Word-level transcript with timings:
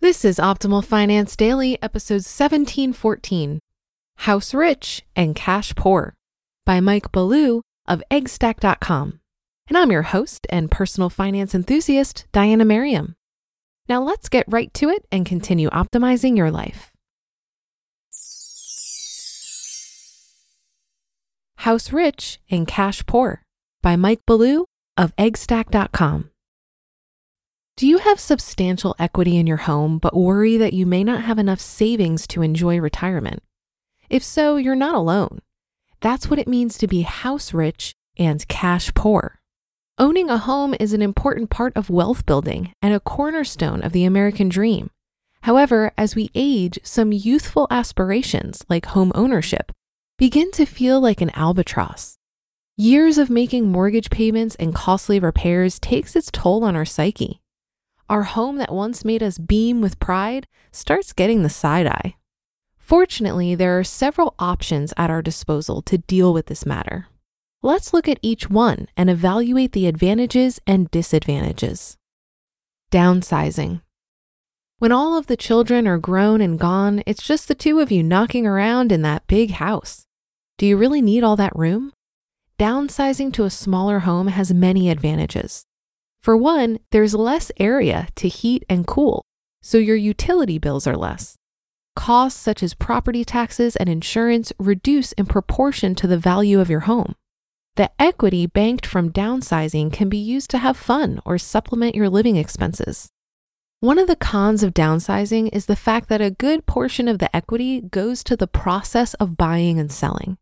This 0.00 0.24
is 0.24 0.38
Optimal 0.38 0.84
Finance 0.84 1.34
Daily, 1.34 1.76
episode 1.82 2.22
1714 2.22 3.58
House 4.18 4.54
Rich 4.54 5.02
and 5.16 5.34
Cash 5.34 5.74
Poor 5.74 6.14
by 6.64 6.78
Mike 6.78 7.10
Ballew 7.10 7.62
of 7.88 8.00
eggstack.com. 8.08 9.18
And 9.66 9.76
I'm 9.76 9.90
your 9.90 10.02
host 10.02 10.46
and 10.50 10.70
personal 10.70 11.10
finance 11.10 11.52
enthusiast, 11.52 12.26
Diana 12.30 12.64
Merriam. 12.64 13.16
Now 13.88 14.00
let's 14.00 14.28
get 14.28 14.44
right 14.46 14.72
to 14.74 14.88
it 14.88 15.04
and 15.10 15.26
continue 15.26 15.68
optimizing 15.70 16.36
your 16.36 16.52
life. 16.52 16.92
House 21.56 21.92
Rich 21.92 22.38
and 22.48 22.68
Cash 22.68 23.04
Poor 23.06 23.42
by 23.82 23.96
Mike 23.96 24.20
Ballew 24.28 24.64
of 24.96 25.14
eggstack.com. 25.16 26.30
Do 27.78 27.86
you 27.86 27.98
have 27.98 28.18
substantial 28.18 28.96
equity 28.98 29.36
in 29.36 29.46
your 29.46 29.58
home 29.58 29.98
but 29.98 30.16
worry 30.16 30.56
that 30.56 30.72
you 30.72 30.84
may 30.84 31.04
not 31.04 31.22
have 31.22 31.38
enough 31.38 31.60
savings 31.60 32.26
to 32.26 32.42
enjoy 32.42 32.80
retirement? 32.80 33.40
If 34.10 34.24
so, 34.24 34.56
you're 34.56 34.74
not 34.74 34.96
alone. 34.96 35.38
That's 36.00 36.28
what 36.28 36.40
it 36.40 36.48
means 36.48 36.76
to 36.78 36.88
be 36.88 37.02
house 37.02 37.54
rich 37.54 37.94
and 38.18 38.48
cash 38.48 38.92
poor. 38.94 39.38
Owning 39.96 40.28
a 40.28 40.38
home 40.38 40.74
is 40.80 40.92
an 40.92 41.02
important 41.02 41.50
part 41.50 41.72
of 41.76 41.88
wealth 41.88 42.26
building 42.26 42.72
and 42.82 42.92
a 42.94 42.98
cornerstone 42.98 43.80
of 43.82 43.92
the 43.92 44.04
American 44.04 44.48
dream. 44.48 44.90
However, 45.42 45.92
as 45.96 46.16
we 46.16 46.32
age, 46.34 46.80
some 46.82 47.12
youthful 47.12 47.68
aspirations, 47.70 48.64
like 48.68 48.86
home 48.86 49.12
ownership, 49.14 49.70
begin 50.18 50.50
to 50.50 50.66
feel 50.66 51.00
like 51.00 51.20
an 51.20 51.30
albatross. 51.36 52.18
Years 52.76 53.18
of 53.18 53.30
making 53.30 53.70
mortgage 53.70 54.10
payments 54.10 54.56
and 54.56 54.74
costly 54.74 55.20
repairs 55.20 55.78
takes 55.78 56.16
its 56.16 56.28
toll 56.32 56.64
on 56.64 56.74
our 56.74 56.84
psyche 56.84 57.40
our 58.08 58.24
home 58.24 58.56
that 58.56 58.72
once 58.72 59.04
made 59.04 59.22
us 59.22 59.38
beam 59.38 59.80
with 59.80 60.00
pride 60.00 60.46
starts 60.72 61.12
getting 61.12 61.42
the 61.42 61.48
side 61.48 61.86
eye. 61.86 62.14
Fortunately, 62.78 63.54
there 63.54 63.78
are 63.78 63.84
several 63.84 64.34
options 64.38 64.94
at 64.96 65.10
our 65.10 65.20
disposal 65.20 65.82
to 65.82 65.98
deal 65.98 66.32
with 66.32 66.46
this 66.46 66.64
matter. 66.64 67.08
Let's 67.62 67.92
look 67.92 68.08
at 68.08 68.20
each 68.22 68.48
one 68.48 68.86
and 68.96 69.10
evaluate 69.10 69.72
the 69.72 69.86
advantages 69.86 70.60
and 70.66 70.90
disadvantages. 70.90 71.96
Downsizing. 72.90 73.82
When 74.78 74.92
all 74.92 75.18
of 75.18 75.26
the 75.26 75.36
children 75.36 75.88
are 75.88 75.98
grown 75.98 76.40
and 76.40 76.58
gone, 76.58 77.02
it's 77.04 77.22
just 77.22 77.48
the 77.48 77.54
two 77.54 77.80
of 77.80 77.90
you 77.90 78.02
knocking 78.02 78.46
around 78.46 78.92
in 78.92 79.02
that 79.02 79.26
big 79.26 79.50
house. 79.50 80.06
Do 80.56 80.66
you 80.66 80.76
really 80.76 81.02
need 81.02 81.24
all 81.24 81.36
that 81.36 81.54
room? 81.56 81.92
Downsizing 82.58 83.32
to 83.34 83.44
a 83.44 83.50
smaller 83.50 84.00
home 84.00 84.28
has 84.28 84.54
many 84.54 84.88
advantages. 84.88 85.64
For 86.28 86.36
one, 86.36 86.78
there's 86.90 87.14
less 87.14 87.50
area 87.58 88.08
to 88.16 88.28
heat 88.28 88.62
and 88.68 88.86
cool, 88.86 89.24
so 89.62 89.78
your 89.78 89.96
utility 89.96 90.58
bills 90.58 90.86
are 90.86 90.94
less. 90.94 91.36
Costs 91.96 92.38
such 92.38 92.62
as 92.62 92.74
property 92.74 93.24
taxes 93.24 93.76
and 93.76 93.88
insurance 93.88 94.52
reduce 94.58 95.12
in 95.12 95.24
proportion 95.24 95.94
to 95.94 96.06
the 96.06 96.18
value 96.18 96.60
of 96.60 96.68
your 96.68 96.80
home. 96.80 97.14
The 97.76 97.90
equity 97.98 98.44
banked 98.44 98.84
from 98.84 99.10
downsizing 99.10 99.90
can 99.90 100.10
be 100.10 100.18
used 100.18 100.50
to 100.50 100.58
have 100.58 100.76
fun 100.76 101.18
or 101.24 101.38
supplement 101.38 101.94
your 101.94 102.10
living 102.10 102.36
expenses. 102.36 103.08
One 103.80 103.98
of 103.98 104.06
the 104.06 104.14
cons 104.14 104.62
of 104.62 104.74
downsizing 104.74 105.48
is 105.54 105.64
the 105.64 105.76
fact 105.76 106.10
that 106.10 106.20
a 106.20 106.30
good 106.30 106.66
portion 106.66 107.08
of 107.08 107.20
the 107.20 107.34
equity 107.34 107.80
goes 107.80 108.22
to 108.24 108.36
the 108.36 108.46
process 108.46 109.14
of 109.14 109.38
buying 109.38 109.78
and 109.78 109.90
selling. 109.90 110.36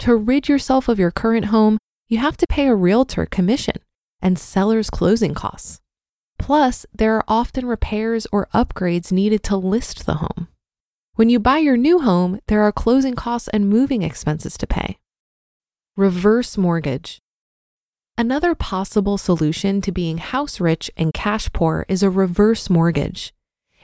To 0.00 0.16
rid 0.16 0.48
yourself 0.48 0.88
of 0.88 0.98
your 0.98 1.12
current 1.12 1.44
home, 1.44 1.78
you 2.08 2.18
have 2.18 2.36
to 2.38 2.46
pay 2.48 2.66
a 2.66 2.74
realtor 2.74 3.24
commission 3.24 3.76
and 4.20 4.38
seller's 4.38 4.90
closing 4.90 5.34
costs. 5.34 5.80
Plus, 6.38 6.86
there 6.94 7.16
are 7.16 7.24
often 7.28 7.66
repairs 7.66 8.26
or 8.32 8.48
upgrades 8.54 9.12
needed 9.12 9.42
to 9.44 9.56
list 9.56 10.06
the 10.06 10.14
home. 10.14 10.48
When 11.14 11.28
you 11.28 11.40
buy 11.40 11.58
your 11.58 11.76
new 11.76 12.00
home, 12.00 12.40
there 12.46 12.62
are 12.62 12.72
closing 12.72 13.14
costs 13.14 13.48
and 13.48 13.68
moving 13.68 14.02
expenses 14.02 14.56
to 14.58 14.66
pay. 14.66 14.98
Reverse 15.96 16.56
mortgage. 16.56 17.20
Another 18.16 18.54
possible 18.54 19.18
solution 19.18 19.80
to 19.80 19.92
being 19.92 20.18
house 20.18 20.60
rich 20.60 20.90
and 20.96 21.12
cash 21.12 21.52
poor 21.52 21.84
is 21.88 22.02
a 22.02 22.10
reverse 22.10 22.70
mortgage. 22.70 23.32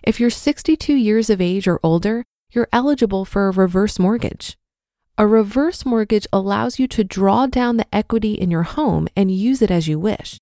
If 0.03 0.21
you're 0.21 0.31
62 0.31 0.95
years 0.95 1.31
of 1.31 1.41
age 1.41 1.67
or 1.67 1.81
older, 1.83 2.25
you're 2.51 2.69
eligible 2.73 3.25
for 3.25 3.49
a 3.49 3.53
reverse 3.53 3.99
mortgage. 3.99 4.57
A 5.17 5.29
reverse 5.29 5.87
mortgage 5.87 6.27
allows 6.33 6.81
you 6.81 6.89
to 6.89 7.05
draw 7.05 7.47
down 7.47 7.77
the 7.77 7.87
equity 7.95 8.35
in 8.35 8.51
your 8.51 8.65
home 8.65 9.07
and 9.15 9.31
use 9.31 9.63
it 9.63 9.71
as 9.71 9.87
you 9.87 9.97
wish. 9.97 10.39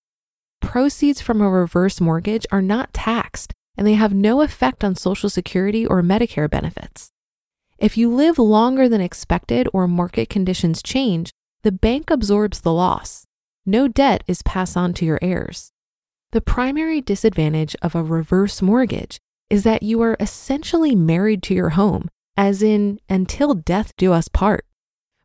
Proceeds 0.63 1.21
from 1.21 1.43
a 1.43 1.51
reverse 1.51 2.01
mortgage 2.01 2.47
are 2.51 2.63
not 2.63 2.95
taxed 2.95 3.53
and 3.77 3.87
they 3.87 3.95
have 3.95 4.15
no 4.15 4.41
effect 4.41 4.83
on 4.83 4.95
Social 4.95 5.29
Security 5.29 5.85
or 5.85 6.03
Medicare 6.03 6.49
benefits. 6.49 7.11
If 7.77 7.99
you 7.99 8.15
live 8.15 8.39
longer 8.39 8.89
than 8.89 9.03
expected 9.03 9.69
or 9.75 9.87
market 9.87 10.31
conditions 10.31 10.83
change, 10.83 11.33
the 11.65 11.73
bank 11.73 12.11
absorbs 12.11 12.63
the 12.63 12.73
loss. 12.73 13.27
No 13.67 13.89
debt 13.89 14.25
is 14.27 14.43
passed 14.43 14.77
on 14.77 14.95
to 14.95 15.05
your 15.05 15.19
heirs. 15.21 15.71
The 16.31 16.41
primary 16.41 17.03
disadvantage 17.03 17.77
of 17.83 17.95
a 17.95 18.03
reverse 18.03 18.63
mortgage 18.63 19.19
is 19.51 19.65
that 19.65 19.83
you 19.83 20.01
are 20.01 20.17
essentially 20.19 20.95
married 20.95 21.43
to 21.43 21.55
your 21.55 21.71
home 21.71 22.09
as 22.37 22.63
in 22.63 23.01
until 23.09 23.55
death 23.55 23.95
do 23.97 24.13
us 24.13 24.29
part. 24.29 24.65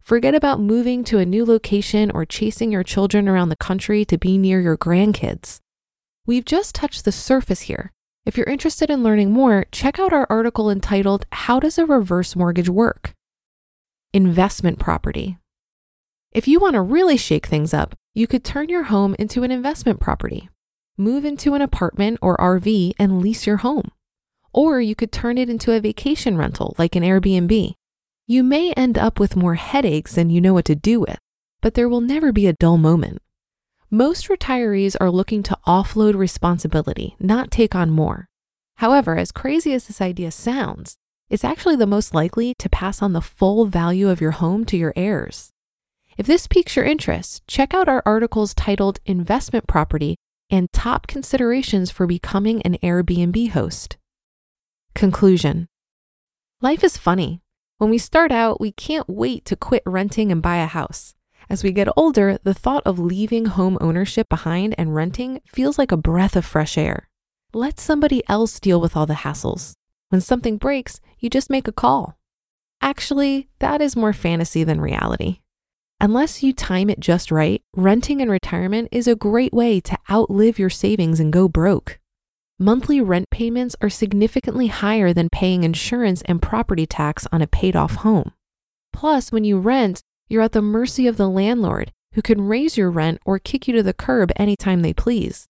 Forget 0.01 0.35
about 0.35 0.61
moving 0.61 1.03
to 1.05 1.17
a 1.19 1.25
new 1.25 1.45
location 1.45 2.11
or 2.11 2.25
chasing 2.25 2.71
your 2.71 2.83
children 2.83 3.27
around 3.27 3.49
the 3.49 3.55
country 3.57 4.05
to 4.05 4.17
be 4.17 4.37
near 4.37 4.61
your 4.61 4.77
grandkids. 4.77 5.59
We've 6.25 6.45
just 6.45 6.75
touched 6.75 7.05
the 7.05 7.11
surface 7.11 7.61
here. 7.61 7.91
If 8.25 8.37
you're 8.37 8.47
interested 8.47 8.89
in 8.89 9.03
learning 9.03 9.31
more, 9.31 9.65
check 9.71 9.99
out 9.99 10.13
our 10.13 10.27
article 10.29 10.69
entitled 10.69 11.25
How 11.31 11.59
Does 11.59 11.77
a 11.77 11.85
Reverse 11.85 12.35
Mortgage 12.35 12.69
Work? 12.69 13.13
Investment 14.13 14.79
Property. 14.79 15.37
If 16.31 16.47
you 16.47 16.59
want 16.59 16.75
to 16.75 16.81
really 16.81 17.17
shake 17.17 17.45
things 17.45 17.73
up, 17.73 17.95
you 18.13 18.27
could 18.27 18.43
turn 18.43 18.69
your 18.69 18.83
home 18.83 19.15
into 19.17 19.43
an 19.43 19.51
investment 19.51 19.99
property. 19.99 20.49
Move 20.97 21.23
into 21.23 21.53
an 21.53 21.61
apartment 21.61 22.19
or 22.21 22.37
RV 22.37 22.93
and 22.97 23.21
lease 23.21 23.45
your 23.45 23.57
home 23.57 23.91
or 24.57 24.81
you 24.81 24.95
could 24.95 25.11
turn 25.11 25.37
it 25.37 25.51
into 25.51 25.71
a 25.71 25.79
vacation 25.79 26.35
rental 26.35 26.73
like 26.79 26.95
an 26.95 27.03
Airbnb. 27.03 27.75
You 28.25 28.43
may 28.43 28.73
end 28.73 28.97
up 28.97 29.19
with 29.19 29.35
more 29.35 29.53
headaches 29.53 30.15
than 30.15 30.31
you 30.31 30.41
know 30.41 30.55
what 30.55 30.65
to 30.65 30.73
do 30.73 30.99
with, 30.99 31.19
but 31.61 31.75
there 31.75 31.87
will 31.87 32.01
never 32.01 32.31
be 32.31 32.47
a 32.47 32.53
dull 32.53 32.79
moment. 32.79 33.21
Most 33.91 34.29
retirees 34.29 34.95
are 34.99 35.11
looking 35.11 35.43
to 35.43 35.57
offload 35.67 36.15
responsibility, 36.15 37.15
not 37.19 37.51
take 37.51 37.75
on 37.75 37.91
more. 37.91 38.29
However, 38.77 39.15
as 39.15 39.31
crazy 39.31 39.73
as 39.73 39.85
this 39.85 40.01
idea 40.01 40.31
sounds, 40.31 40.97
it's 41.29 41.43
actually 41.43 41.75
the 41.75 41.85
most 41.85 42.15
likely 42.15 42.55
to 42.57 42.67
pass 42.67 42.99
on 42.99 43.13
the 43.13 43.21
full 43.21 43.67
value 43.67 44.09
of 44.09 44.19
your 44.19 44.31
home 44.31 44.65
to 44.65 44.77
your 44.77 44.93
heirs. 44.95 45.51
If 46.17 46.25
this 46.25 46.47
piques 46.47 46.75
your 46.75 46.85
interest, 46.85 47.45
check 47.45 47.75
out 47.75 47.87
our 47.87 48.01
articles 48.07 48.55
titled 48.55 49.01
Investment 49.05 49.67
Property 49.67 50.15
and 50.49 50.67
Top 50.73 51.05
Considerations 51.05 51.91
for 51.91 52.07
Becoming 52.07 52.63
an 52.63 52.79
Airbnb 52.81 53.51
Host. 53.51 53.97
Conclusion 54.97 55.67
Life 56.59 56.83
is 56.83 56.97
funny. 56.97 57.43
When 57.77 57.91
we 57.91 57.99
start 57.99 58.31
out, 58.31 58.59
we 58.59 58.71
can't 58.71 59.07
wait 59.07 59.45
to 59.45 59.55
quit 59.55 59.83
renting 59.85 60.31
and 60.31 60.41
buy 60.41 60.57
a 60.57 60.65
house. 60.65 61.13
As 61.51 61.63
we 61.63 61.71
get 61.71 61.87
older, 61.95 62.39
the 62.41 62.55
thought 62.55 62.81
of 62.83 62.97
leaving 62.97 63.45
home 63.45 63.77
ownership 63.79 64.27
behind 64.27 64.73
and 64.75 64.95
renting 64.95 65.39
feels 65.45 65.77
like 65.77 65.91
a 65.91 65.97
breath 65.97 66.35
of 66.35 66.45
fresh 66.45 66.79
air. 66.79 67.09
Let 67.53 67.79
somebody 67.79 68.23
else 68.27 68.59
deal 68.59 68.81
with 68.81 68.97
all 68.97 69.05
the 69.05 69.21
hassles. 69.21 69.75
When 70.09 70.19
something 70.19 70.57
breaks, 70.57 70.99
you 71.19 71.29
just 71.29 71.51
make 71.51 71.67
a 71.67 71.71
call. 71.71 72.17
Actually, 72.81 73.49
that 73.59 73.83
is 73.83 73.95
more 73.95 74.13
fantasy 74.13 74.63
than 74.63 74.81
reality. 74.81 75.41
Unless 76.01 76.41
you 76.41 76.53
time 76.53 76.89
it 76.89 76.99
just 76.99 77.31
right, 77.31 77.61
renting 77.75 78.19
in 78.19 78.31
retirement 78.31 78.89
is 78.91 79.07
a 79.07 79.15
great 79.15 79.53
way 79.53 79.79
to 79.79 79.95
outlive 80.09 80.57
your 80.57 80.71
savings 80.71 81.19
and 81.19 81.31
go 81.31 81.47
broke. 81.47 81.99
Monthly 82.59 82.99
rent 82.99 83.29
payments 83.29 83.75
are 83.81 83.89
significantly 83.89 84.65
higher 84.65 85.13
than 85.13 85.29
paying 85.31 85.63
insurance 85.63 86.23
and 86.23 86.41
property 86.41 86.87
tax 86.87 87.27
on 87.31 87.43
a 87.43 87.47
paid 87.47 87.75
off 87.75 87.97
home. 87.97 88.31
Plus, 88.91 89.31
when 89.31 89.43
you 89.43 89.59
rent, 89.59 90.01
you're 90.27 90.41
at 90.41 90.53
the 90.53 90.61
mercy 90.61 91.05
of 91.05 91.17
the 91.17 91.29
landlord, 91.29 91.91
who 92.13 92.21
can 92.23 92.47
raise 92.47 92.75
your 92.75 92.89
rent 92.89 93.19
or 93.27 93.37
kick 93.37 93.67
you 93.67 93.75
to 93.75 93.83
the 93.83 93.93
curb 93.93 94.31
anytime 94.37 94.81
they 94.81 94.91
please. 94.91 95.45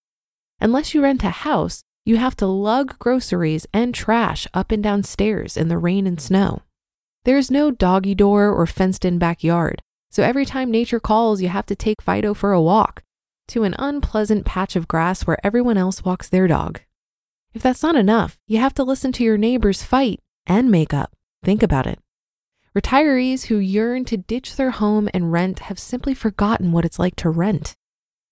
Unless 0.60 0.92
you 0.92 1.02
rent 1.02 1.24
a 1.24 1.30
house, 1.30 1.82
you 2.04 2.18
have 2.18 2.36
to 2.36 2.46
lug 2.46 2.98
groceries 2.98 3.66
and 3.72 3.94
trash 3.94 4.46
up 4.52 4.70
and 4.70 4.82
down 4.82 5.02
stairs 5.02 5.56
in 5.56 5.68
the 5.68 5.78
rain 5.78 6.06
and 6.06 6.20
snow. 6.20 6.60
There 7.24 7.38
is 7.38 7.50
no 7.50 7.70
doggy 7.70 8.14
door 8.14 8.50
or 8.50 8.66
fenced 8.66 9.06
in 9.06 9.18
backyard, 9.18 9.80
so 10.10 10.22
every 10.22 10.44
time 10.44 10.70
nature 10.70 11.00
calls, 11.00 11.40
you 11.40 11.48
have 11.48 11.66
to 11.66 11.76
take 11.76 12.02
Fido 12.02 12.34
for 12.34 12.52
a 12.52 12.60
walk 12.60 13.02
to 13.48 13.64
an 13.64 13.74
unpleasant 13.78 14.44
patch 14.44 14.76
of 14.76 14.86
grass 14.88 15.22
where 15.26 15.38
everyone 15.42 15.78
else 15.78 16.04
walks 16.04 16.28
their 16.28 16.46
dog. 16.46 16.80
If 17.54 17.62
that's 17.62 17.82
not 17.82 17.96
enough, 17.96 18.38
you 18.46 18.58
have 18.58 18.74
to 18.74 18.84
listen 18.84 19.12
to 19.12 19.24
your 19.24 19.38
neighbors 19.38 19.82
fight 19.82 20.20
and 20.46 20.70
make 20.70 20.92
up. 20.92 21.12
Think 21.42 21.62
about 21.62 21.86
it. 21.86 21.98
Retirees 22.76 23.46
who 23.46 23.58
yearn 23.58 24.04
to 24.04 24.16
ditch 24.16 24.56
their 24.56 24.70
home 24.70 25.08
and 25.12 25.32
rent 25.32 25.60
have 25.60 25.78
simply 25.78 26.14
forgotten 26.14 26.72
what 26.72 26.84
it's 26.84 26.98
like 26.98 27.16
to 27.16 27.30
rent. 27.30 27.74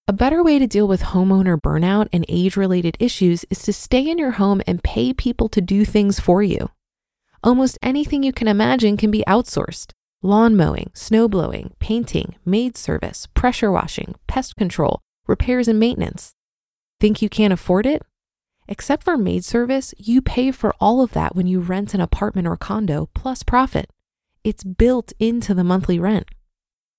A 0.07 0.13
better 0.13 0.43
way 0.45 0.59
to 0.59 0.69
deal 0.69 0.87
with 0.87 1.03
homeowner 1.03 1.61
burnout 1.61 2.09
and 2.13 2.25
age 2.29 2.57
related 2.57 2.97
issues 3.01 3.45
is 3.51 3.63
to 3.63 3.73
stay 3.73 4.09
in 4.09 4.19
your 4.19 4.33
home 4.33 4.63
and 4.67 4.85
pay 4.85 5.13
people 5.13 5.49
to 5.49 5.61
do 5.61 5.85
things 5.85 6.21
for 6.21 6.43
you. 6.43 6.71
Almost 7.43 7.79
anything 7.83 8.23
you 8.23 8.33
can 8.33 8.47
imagine 8.47 8.97
can 8.97 9.11
be 9.11 9.25
outsourced 9.27 9.93
lawn 10.23 10.57
mowing, 10.57 10.91
snow 10.95 11.29
blowing, 11.29 11.75
painting, 11.79 12.35
maid 12.45 12.77
service, 12.77 13.27
pressure 13.35 13.71
washing, 13.71 14.15
pest 14.27 14.57
control, 14.57 15.01
repairs, 15.27 15.69
and 15.69 15.79
maintenance. 15.79 16.33
Think 17.01 17.23
you 17.23 17.29
can't 17.29 17.53
afford 17.53 17.87
it? 17.87 18.03
Except 18.69 19.05
for 19.05 19.17
maid 19.17 19.45
service, 19.45 19.95
you 19.97 20.21
pay 20.21 20.51
for 20.51 20.75
all 20.81 21.01
of 21.01 21.13
that 21.13 21.37
when 21.37 21.47
you 21.47 21.61
rent 21.61 21.95
an 21.95 22.01
apartment 22.01 22.49
or 22.49 22.57
condo 22.57 23.09
plus 23.15 23.43
profit. 23.43 23.91
It's 24.43 24.65
built 24.65 25.13
into 25.19 25.55
the 25.55 25.65
monthly 25.65 25.99
rent. 25.99 26.29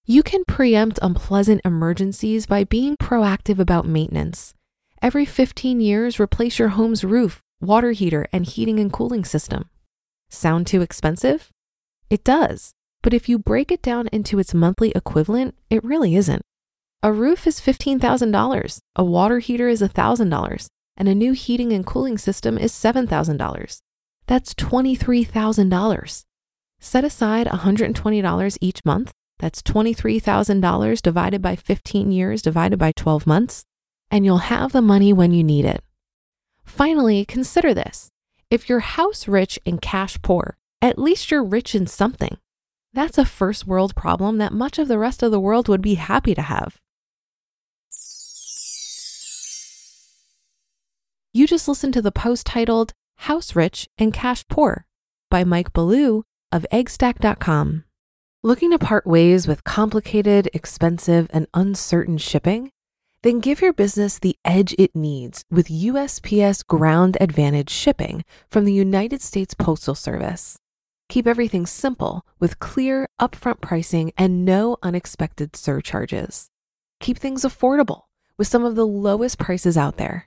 You 0.06 0.24
can 0.24 0.46
preempt 0.46 1.00
unpleasant 1.02 1.62
emergencies 1.66 2.46
by 2.46 2.64
being 2.64 2.96
proactive 2.96 3.60
about 3.60 3.86
maintenance. 3.86 4.54
Every 5.02 5.25
15 5.25 5.81
years, 5.81 6.19
replace 6.19 6.58
your 6.58 6.69
home's 6.69 7.04
roof, 7.04 7.42
water 7.60 7.92
heater, 7.92 8.28
and 8.31 8.46
heating 8.46 8.80
and 8.80 8.92
cooling 8.92 9.25
system. 9.25 9.69
Sound 10.30 10.68
too 10.68 10.81
expensive? 10.81 11.50
It 12.10 12.24
does. 12.24 12.72
But 13.04 13.14
if 13.14 13.28
you 13.30 13.38
break 13.38 13.72
it 13.72 13.81
down 13.81 14.08
into 14.14 14.40
its 14.40 14.54
monthly 14.54 14.92
equivalent, 14.96 15.56
it 15.69 15.84
really 15.84 16.16
isn't. 16.16 16.42
A 17.04 17.12
roof 17.12 17.46
is 17.46 17.60
$15,000, 17.60 18.80
a 18.96 19.04
water 19.04 19.40
heater 19.40 19.68
is 19.68 19.81
$1,000, 19.81 20.68
and 20.98 21.08
a 21.08 21.16
new 21.16 21.34
heating 21.34 21.72
and 21.72 21.86
cooling 21.86 22.18
system 22.18 22.58
is 22.58 22.74
$7,000. 22.74 23.80
That's 24.26 24.54
$23,000. 24.56 26.26
Set 26.80 27.04
aside 27.04 27.48
$120 27.48 28.58
each 28.60 28.84
month. 28.84 29.12
That's 29.40 29.62
$23,000 29.62 31.02
divided 31.02 31.42
by 31.42 31.56
15 31.56 32.12
years 32.12 32.42
divided 32.42 32.78
by 32.78 32.92
12 32.92 33.28
months, 33.28 33.64
and 34.10 34.26
you'll 34.26 34.50
have 34.50 34.72
the 34.72 34.82
money 34.82 35.14
when 35.14 35.32
you 35.32 35.44
need 35.44 35.66
it. 35.66 35.84
Finally, 36.64 37.24
consider 37.26 37.74
this. 37.74 38.10
If 38.50 38.68
you're 38.68 38.80
house 38.80 39.28
rich 39.28 39.60
and 39.66 39.82
cash 39.82 40.20
poor, 40.22 40.58
at 40.82 41.00
least 41.00 41.30
you're 41.30 41.44
rich 41.44 41.76
in 41.76 41.86
something. 41.88 42.38
That's 42.94 43.18
a 43.18 43.26
first 43.26 43.68
world 43.68 43.96
problem 43.96 44.38
that 44.38 44.54
much 44.54 44.80
of 44.80 44.88
the 44.88 44.98
rest 44.98 45.22
of 45.22 45.32
the 45.32 45.40
world 45.40 45.68
would 45.68 45.82
be 45.82 45.96
happy 45.96 46.34
to 46.34 46.42
have. 46.42 46.80
You 51.38 51.45
just 51.45 51.68
listened 51.68 51.94
to 51.94 52.01
the 52.01 52.12
post 52.12 52.48
titled 52.48 52.94
House 53.18 53.56
Rich 53.56 53.88
and 54.00 54.12
Cash 54.12 54.44
Poor 54.48 54.88
by 55.30 55.44
Mike 55.44 55.72
Ballew 55.72 56.24
of 56.51 56.66
eggstack.com. 56.74 57.84
Looking 58.42 58.72
to 58.72 58.80
part 58.80 59.06
ways 59.06 59.48
with 59.48 59.63
complicated, 59.63 60.50
expensive, 60.51 61.28
and 61.31 61.45
uncertain 61.54 62.18
shipping? 62.18 62.72
Then 63.22 63.39
give 63.39 63.62
your 63.62 63.72
business 63.72 64.18
the 64.18 64.36
edge 64.44 64.74
it 64.80 64.95
needs 64.95 65.44
with 65.51 65.68
USPS 65.68 66.66
Ground 66.66 67.19
Advantage 67.22 67.69
shipping 67.69 68.25
from 68.50 68.66
the 68.66 68.74
United 68.74 69.22
States 69.22 69.54
Postal 69.54 69.94
Service. 69.94 70.57
Keep 71.07 71.28
everything 71.28 71.68
simple 71.68 72.25
with 72.40 72.57
clear, 72.57 73.07
upfront 73.22 73.62
pricing 73.62 74.12
and 74.18 74.44
no 74.44 74.78
unexpected 74.81 75.56
surcharges. 75.56 76.50
Keep 77.00 77.19
things 77.19 77.44
affordable 77.44 78.06
with 78.40 78.48
some 78.48 78.66
of 78.66 78.75
the 78.75 78.88
lowest 78.88 79.38
prices 79.38 79.78
out 79.78 79.98
there. 79.98 80.27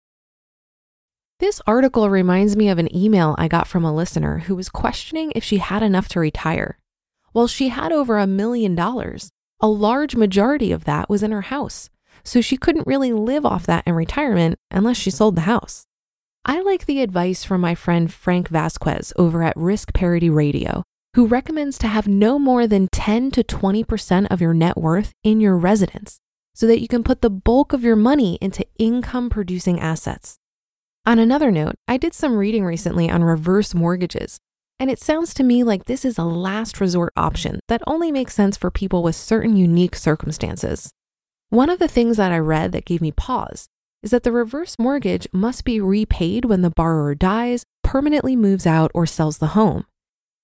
This 1.41 1.59
article 1.65 2.07
reminds 2.07 2.55
me 2.55 2.69
of 2.69 2.77
an 2.77 2.95
email 2.95 3.33
I 3.39 3.47
got 3.47 3.67
from 3.67 3.83
a 3.83 3.91
listener 3.91 4.43
who 4.45 4.55
was 4.55 4.69
questioning 4.69 5.31
if 5.35 5.43
she 5.43 5.57
had 5.57 5.81
enough 5.81 6.07
to 6.09 6.19
retire. 6.19 6.77
While 7.31 7.47
she 7.47 7.69
had 7.69 7.91
over 7.91 8.19
a 8.19 8.27
million 8.27 8.75
dollars, 8.75 9.31
a 9.59 9.67
large 9.67 10.15
majority 10.15 10.71
of 10.71 10.83
that 10.85 11.09
was 11.09 11.23
in 11.23 11.31
her 11.31 11.41
house, 11.41 11.89
so 12.23 12.41
she 12.41 12.57
couldn't 12.57 12.85
really 12.85 13.11
live 13.11 13.43
off 13.43 13.65
that 13.65 13.87
in 13.87 13.95
retirement 13.95 14.59
unless 14.69 14.97
she 14.97 15.09
sold 15.09 15.35
the 15.35 15.49
house. 15.49 15.87
I 16.45 16.61
like 16.61 16.85
the 16.85 17.01
advice 17.01 17.43
from 17.43 17.59
my 17.59 17.73
friend 17.73 18.13
Frank 18.13 18.47
Vasquez 18.49 19.11
over 19.15 19.41
at 19.41 19.57
Risk 19.57 19.93
Parity 19.95 20.29
Radio 20.29 20.83
who 21.15 21.25
recommends 21.25 21.79
to 21.79 21.87
have 21.87 22.07
no 22.07 22.37
more 22.37 22.67
than 22.67 22.87
10 22.91 23.31
to 23.31 23.43
20% 23.43 24.27
of 24.29 24.41
your 24.41 24.53
net 24.53 24.77
worth 24.77 25.11
in 25.23 25.41
your 25.41 25.57
residence 25.57 26.19
so 26.53 26.67
that 26.67 26.81
you 26.81 26.87
can 26.87 27.03
put 27.03 27.21
the 27.21 27.31
bulk 27.31 27.73
of 27.73 27.83
your 27.83 27.95
money 27.95 28.37
into 28.41 28.63
income 28.77 29.27
producing 29.29 29.79
assets. 29.79 30.37
On 31.03 31.17
another 31.17 31.49
note, 31.49 31.75
I 31.87 31.97
did 31.97 32.13
some 32.13 32.37
reading 32.37 32.63
recently 32.63 33.09
on 33.09 33.23
reverse 33.23 33.73
mortgages, 33.73 34.39
And 34.81 34.89
it 34.89 34.99
sounds 34.99 35.35
to 35.35 35.43
me 35.43 35.63
like 35.63 35.85
this 35.85 36.03
is 36.03 36.17
a 36.17 36.23
last 36.23 36.81
resort 36.81 37.13
option 37.15 37.59
that 37.67 37.83
only 37.85 38.11
makes 38.11 38.33
sense 38.33 38.57
for 38.57 38.71
people 38.71 39.03
with 39.03 39.15
certain 39.15 39.55
unique 39.55 39.95
circumstances. 39.95 40.91
One 41.49 41.69
of 41.69 41.77
the 41.77 41.87
things 41.87 42.17
that 42.17 42.31
I 42.31 42.39
read 42.39 42.71
that 42.71 42.85
gave 42.85 42.99
me 42.99 43.11
pause 43.11 43.67
is 44.01 44.09
that 44.09 44.23
the 44.23 44.31
reverse 44.31 44.79
mortgage 44.79 45.27
must 45.31 45.65
be 45.65 45.79
repaid 45.79 46.45
when 46.45 46.63
the 46.63 46.71
borrower 46.71 47.13
dies, 47.13 47.63
permanently 47.83 48.35
moves 48.35 48.65
out, 48.65 48.89
or 48.95 49.05
sells 49.05 49.37
the 49.37 49.53
home. 49.53 49.85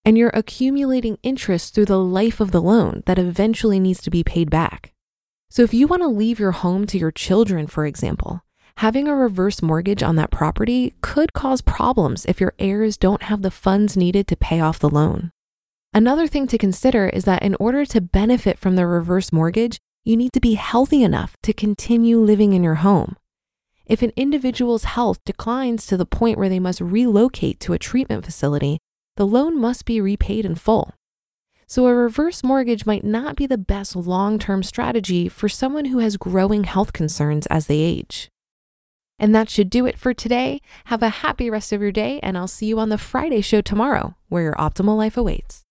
And 0.06 0.20
you're 0.20 0.30
accumulating 0.36 1.18
interest 1.24 1.74
through 1.74 1.86
the 1.86 2.00
life 2.00 2.40
of 2.40 2.52
the 2.52 2.62
loan 2.62 3.02
that 3.08 3.18
eventually 3.18 3.80
needs 3.80 4.02
to 4.04 4.12
be 4.12 4.24
paid 4.24 4.52
back. 4.52 4.94
So 5.50 5.64
if 5.64 5.74
you 5.74 5.88
want 5.88 6.04
to 6.04 6.08
leave 6.08 6.40
your 6.40 6.52
home 6.52 6.86
to 6.88 7.00
your 7.00 7.12
children, 7.12 7.66
for 7.66 7.88
example, 7.88 8.44
having 8.78 9.08
a 9.08 9.16
reverse 9.16 9.64
mortgage 9.64 10.04
on 10.04 10.16
that 10.18 10.30
property 10.30 10.94
could 11.02 11.34
cause 11.34 11.62
problems 11.62 12.26
if 12.26 12.40
your 12.40 12.54
heirs 12.60 12.96
don't 12.96 13.24
have 13.24 13.42
the 13.42 13.50
funds 13.50 13.98
needed 13.98 14.28
to 14.28 14.36
pay 14.36 14.60
off 14.60 14.78
the 14.78 14.90
loan. 14.90 15.32
Another 15.94 16.28
thing 16.28 16.46
to 16.46 16.60
consider 16.60 17.10
is 17.10 17.26
that 17.26 17.42
in 17.42 17.56
order 17.60 17.86
to 17.86 18.02
benefit 18.02 18.60
from 18.60 18.76
the 18.76 18.86
reverse 18.86 19.34
mortgage, 19.34 19.80
you 20.04 20.16
need 20.16 20.32
to 20.34 20.40
be 20.40 20.54
healthy 20.54 21.02
enough 21.02 21.36
to 21.42 21.54
continue 21.54 22.20
living 22.20 22.54
in 22.54 22.64
your 22.64 22.76
home. 22.76 23.16
If 23.88 24.04
an 24.04 24.12
individual's 24.16 24.84
health 24.84 25.18
declines 25.26 25.88
to 25.88 25.98
the 25.98 26.06
point 26.06 26.38
where 26.38 26.50
they 26.50 26.60
must 26.60 26.80
relocate 26.80 27.60
to 27.62 27.74
a 27.74 27.80
treatment 27.80 28.26
facility, 28.26 28.78
the 29.16 29.26
loan 29.26 29.60
must 29.60 29.86
be 29.86 30.00
repaid 30.00 30.46
in 30.46 30.54
full. 30.54 30.94
So, 31.66 31.88
a 31.88 31.96
reverse 31.96 32.44
mortgage 32.44 32.86
might 32.86 33.04
not 33.04 33.36
be 33.36 33.48
the 33.48 33.58
best 33.58 33.96
long 33.96 34.38
term 34.38 34.62
strategy 34.62 35.28
for 35.28 35.50
someone 35.50 35.86
who 35.86 35.98
has 36.00 36.16
growing 36.16 36.66
health 36.66 36.94
concerns 36.94 37.48
as 37.48 37.66
they 37.66 37.80
age. 37.80 38.30
And 39.20 39.34
that 39.34 39.50
should 39.50 39.70
do 39.70 39.86
it 39.86 39.98
for 39.98 40.14
today. 40.14 40.62
Have 40.86 41.02
a 41.02 41.10
happy 41.10 41.50
rest 41.50 41.74
of 41.74 41.82
your 41.82 41.92
day, 41.92 42.20
and 42.22 42.38
I'll 42.38 42.48
see 42.48 42.68
you 42.68 42.80
on 42.80 42.90
the 42.90 42.98
Friday 42.98 43.42
show 43.42 43.62
tomorrow, 43.62 44.16
where 44.30 44.44
your 44.44 44.56
optimal 44.56 44.96
life 44.98 45.18
awaits. 45.18 45.64